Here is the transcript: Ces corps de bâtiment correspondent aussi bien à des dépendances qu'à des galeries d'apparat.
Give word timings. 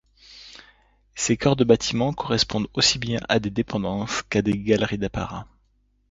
Ces 1.13 1.37
corps 1.37 1.55
de 1.55 1.63
bâtiment 1.63 2.11
correspondent 2.11 2.67
aussi 2.73 2.97
bien 2.97 3.19
à 3.29 3.37
des 3.39 3.51
dépendances 3.51 4.23
qu'à 4.31 4.41
des 4.41 4.57
galeries 4.57 4.97
d'apparat. 4.97 5.45